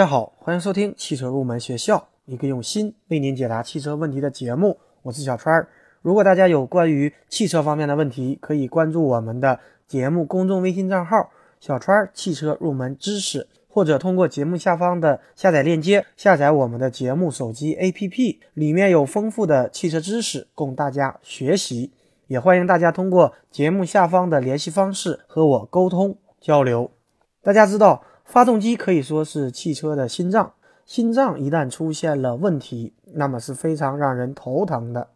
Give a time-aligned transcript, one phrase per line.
[0.00, 4.78] 大家好，欢迎收听汽车入门学校，一个用心为您解答汽车问题的节目。
[5.02, 5.68] 我是小川儿。
[6.00, 11.28] 如果大家有关于汽车方面的问题，可以关注我们的节目公众微信账号
[11.60, 21.92] “小川儿汽车入门知识”，或者通过节目下方的下载链接下载我们的节目手机 APP，里面有丰富的汽车知识供大家学习。
[22.26, 26.90] 也欢迎大家通过节目下方的联系方式和我沟通交流。
[27.42, 28.02] 大家知道。
[28.30, 30.52] 发动机可以说是汽车的心脏，
[30.86, 35.08] 心脏一旦出现了问题，那么是非常让人头疼的。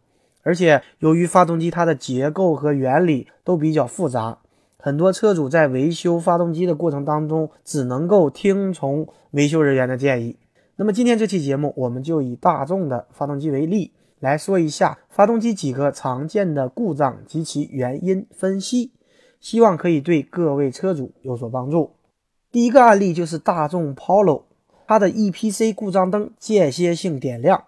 [0.43, 4.39] 而且由于发动机它的结构和原理都比较复杂，
[4.77, 10.35] 很多车主在维修发动机的过程当中，只能够听从维修人员的建议。
[10.75, 18.91] 那么今天这期节目，我们就以大众的发动机为例，来说一下发动机几个常见的故障及其原因分析，
[19.39, 21.94] 希望可以对各位车主有所帮助。
[22.55, 24.43] 第一个案例就是大众 Polo，
[24.87, 27.65] 它的 EPC 故障灯间歇性点亮。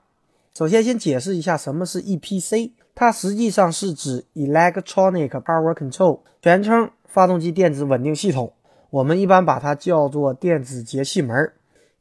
[0.57, 8.53] 首先，先解释一下什么是 EPC，它实际上是指 Electronic Power Control，全称发动机电子稳定系统。
[8.89, 11.51] 我们一般把它叫做电子节气门。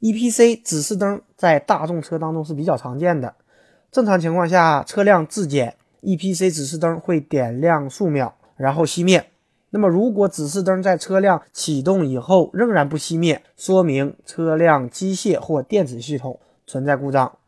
[0.01, 3.35] EPC 指示灯在大众车当中是比较常见的。
[3.91, 9.29] 正常情况下，车辆自检，EPC 指示灯会点亮数秒，然后熄灭。
[9.71, 17.39] 那么，如果指示灯在车辆启动以后仍然不熄灭，说明车辆机械或电子系统存在故障。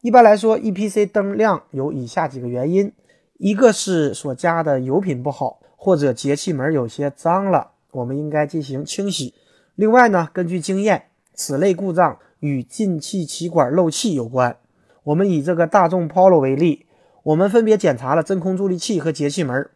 [0.00, 2.92] 一般来说，EPC 灯亮有以下几个原因：
[3.38, 9.34] 一个是所加的油品不好，或者节气门有些脏了，我们应该进行清洗。
[9.74, 14.56] 另外呢，根据经验，此类故障与进气歧管漏气有关。
[15.02, 16.86] 我们以这个大众 Polo 为例，
[17.24, 19.68] 我们分别检查了真空助力器和节气门。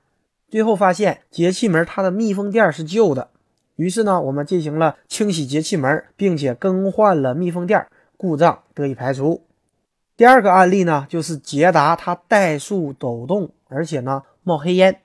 [0.51, 3.29] 最后发现节气门它的密封垫是旧的，
[3.77, 9.45] 于是呢，我们进行了清洗节气门，并且更换了密封垫，故障得以排除。
[10.17, 15.01] 第二个案例呢，就是捷达它怠速抖动，而且呢冒黑烟。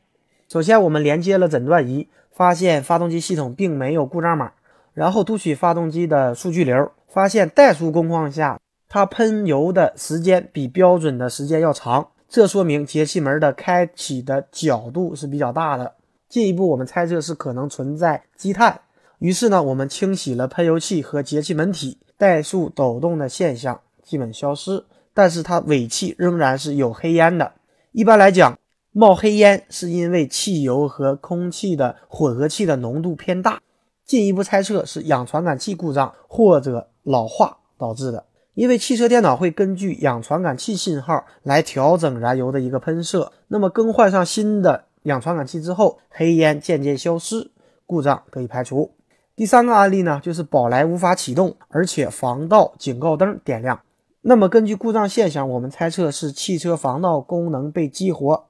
[0.49, 4.51] 首先我们连接了诊断仪，发现发动机系统并没有故障码，
[4.93, 12.07] 然后读取发动机的数据流，发现怠速工况下它喷油的时间比标准的时间要长。
[12.27, 15.93] 这说明节气门的开启的角度是比较大的。
[16.27, 18.81] 进一步，我们猜测是可能存在积碳。
[19.19, 24.83] 于是呢，我们清洗了喷油器和节气门体，怠速抖动的现象基本消失。
[25.13, 27.53] 但是它尾气仍然是有黑烟的。
[27.93, 28.59] 一般来讲，
[28.91, 33.61] 冒黑烟是因为汽油和空气的混合气的浓度偏大。
[34.03, 38.25] 进一步猜测是氧传感器故障或者老化导致的。
[38.55, 47.51] 因为汽车电脑会根据氧传感器信号来调整燃油的一个喷射，那么更换上新的氧传感器之后，黑烟渐渐消失，
[47.85, 48.91] 故障可以排除。
[49.35, 53.81] 第三个案例呢，就是宝来无法启动，而且防盗警告灯点亮。
[54.21, 58.45] 那么根据故障现象，我们猜测是汽车防盗功能被激活。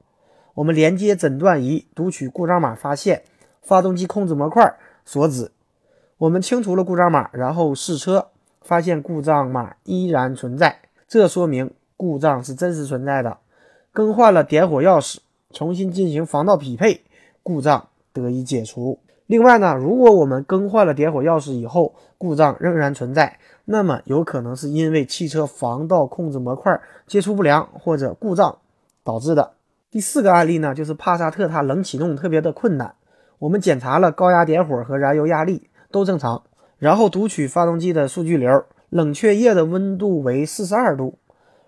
[0.54, 3.24] 我们连接诊断仪读取故障码，发现
[3.64, 5.52] 发动机控制模块锁止。
[6.20, 8.28] 我们清除了故障码，然后试车。
[8.66, 13.38] 发现故障码依然存在，这说明故障是真实存在的。
[13.94, 15.20] 更换了点火钥匙，
[15.52, 17.02] 重新进行防盗匹配，
[17.44, 18.98] 故障得以解除。
[19.28, 28.58] 另外呢，如果我们更换了点火钥匙以后，故障仍然存在，那么有可能是因为汽车防盗控制模块接触不良或者故障
[29.04, 29.52] 导致的。
[29.92, 32.96] 第四个案例呢，就是帕萨特它冷启动特别的困难。
[33.38, 36.44] 我们检查了高压点火和燃油压力都正常。
[36.78, 41.18] 然后读取发动机的数据流，冷却液的温度为四十二度，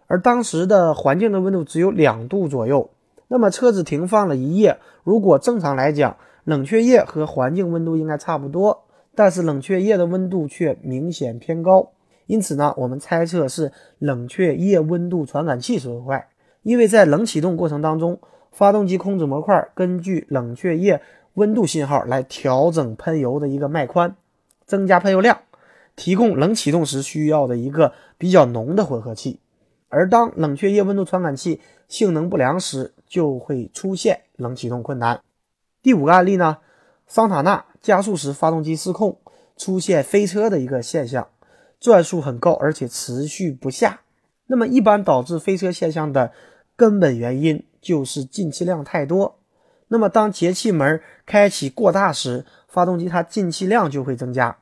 [0.07, 2.89] 而当时的环境的温度只有两度左右。
[3.29, 8.85] 那么车子停放了一夜，如果正常来讲，冷却液和环境温度应该差不多，
[9.15, 11.91] 但是冷却液的温度却明显偏高。
[12.25, 16.27] 因此呢，我们猜测是冷却液温度传感器损坏。
[16.63, 18.19] 因为在冷启动过程当中，
[18.51, 21.01] 发动机控制模块根据冷却液
[21.35, 24.15] 温度信号来调整喷油的一个脉宽。
[24.67, 25.39] 增加喷油量，
[25.95, 29.39] 提供冷启动时需要的一个比较浓的混合气，
[29.89, 35.21] 而当冷却液温度传感器性能不良时，就会出现冷启动困难。
[35.81, 36.57] 第五个案例呢，
[37.07, 39.17] 桑塔纳加速时发动机失控，
[39.55, 41.29] 出现飞车的一个现象，
[41.79, 44.01] 转速很高，而且持续不下。
[44.47, 46.31] 那么一般导致飞车现象的
[46.75, 49.39] 根本原因就是进气量太多。
[49.87, 54.57] 那么当节气门开启过大时，发动机它进气量就会增加，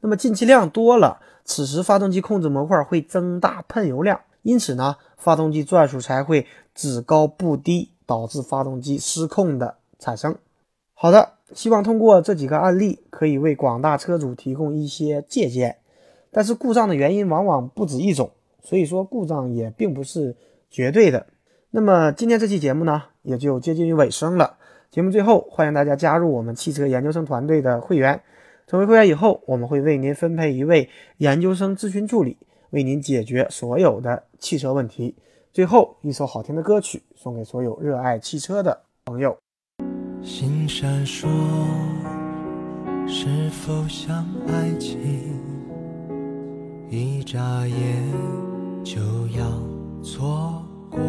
[0.00, 10.36] 那么进气量多了，此时发动机控制模块会增大喷油量，因此呢，发动机转速才会只高不低，导致发动机失控的产生。
[10.92, 15.78] 好的，希望通过这几个案例可以为广大车主提供一些借鉴。
[16.30, 18.30] 但是故障的原因往往不止一种，
[18.62, 20.36] 所以说故障也并不是
[20.70, 21.26] 绝对的。
[21.70, 24.58] 那么今天这期节目呢，也就接近于尾声了。
[24.90, 28.20] 节目最后，欢迎大家加入我们汽车研究生团队的会员。
[28.66, 30.88] 成为会员以后，我们会为您分配一位
[31.18, 32.36] 研究生咨询助理，
[32.70, 35.14] 为您解决所有的汽车问题。
[35.52, 39.36] 最后一首好听的歌曲送给所有热爱汽车的朋友。
[40.20, 41.28] 心闪烁，
[43.06, 44.98] 是否像爱情？
[46.90, 47.76] 一眨眼
[48.82, 49.62] 就要
[50.02, 51.00] 错过，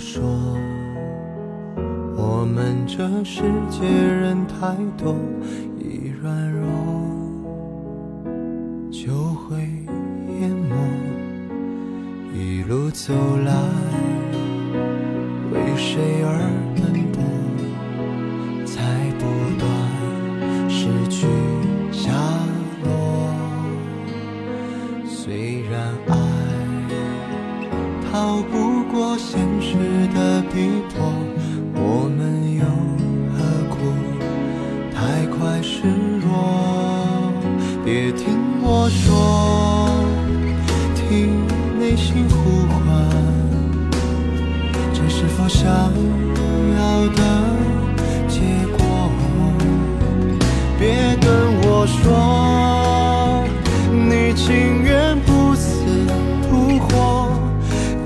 [0.00, 0.22] 说。
[2.16, 5.14] 我们这世界人太多，
[5.78, 6.66] 一软弱
[8.90, 9.58] 就会
[10.40, 10.74] 淹没。
[12.34, 13.12] 一路走
[13.44, 13.52] 来，
[15.52, 16.40] 为谁而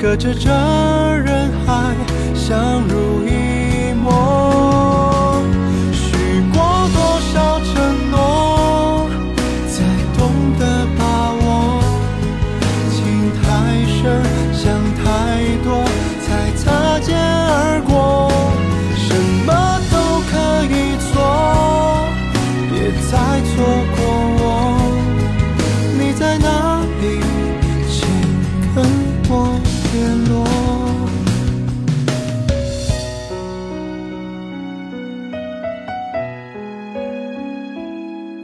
[0.04, 0.50] 隔着这
[1.16, 1.94] 人海
[2.34, 4.33] 相濡以沫。